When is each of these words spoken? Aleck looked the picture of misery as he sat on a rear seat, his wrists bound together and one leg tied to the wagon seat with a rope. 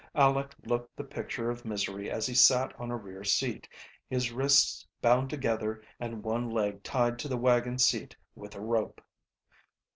Aleck 0.15 0.55
looked 0.65 0.97
the 0.97 1.03
picture 1.03 1.51
of 1.51 1.63
misery 1.63 2.09
as 2.09 2.25
he 2.25 2.33
sat 2.33 2.73
on 2.79 2.89
a 2.89 2.97
rear 2.97 3.23
seat, 3.23 3.69
his 4.09 4.31
wrists 4.31 4.87
bound 4.99 5.29
together 5.29 5.83
and 5.99 6.23
one 6.23 6.49
leg 6.49 6.81
tied 6.81 7.19
to 7.19 7.27
the 7.27 7.37
wagon 7.37 7.77
seat 7.77 8.15
with 8.33 8.55
a 8.55 8.61
rope. 8.61 8.99